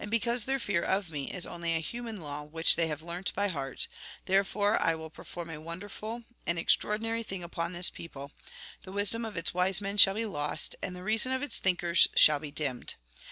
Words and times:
cause 0.23 0.45
their 0.45 0.57
fear 0.57 0.81
of 0.81 1.11
me 1.11 1.29
is 1.31 1.45
only 1.45 1.75
a 1.75 1.79
human 1.79 2.21
law 2.21 2.41
which 2.43 2.75
they 2.75 2.87
have 2.87 3.03
learnt 3.03 3.31
by 3.35 3.47
heart; 3.47 3.87
therefore 4.25 4.81
I 4.81 4.95
will 4.95 5.11
per 5.11 5.23
form 5.23 5.51
a 5.51 5.61
wonderful, 5.61 6.23
an 6.47 6.57
extraordinary 6.57 7.21
thing 7.21 7.43
upon 7.43 7.73
this 7.73 7.91
people: 7.91 8.31
The 8.81 8.91
wisdom 8.91 9.25
of 9.25 9.37
its 9.37 9.53
wise 9.53 9.79
men 9.79 9.97
shall 9.97 10.15
be 10.15 10.25
lost, 10.25 10.75
and 10.81 10.95
the 10.95 11.03
reason 11.03 11.31
of 11.33 11.43
its 11.43 11.59
thinkers 11.59 12.07
shall 12.15 12.39
be 12.39 12.49
dimmed. 12.49 12.95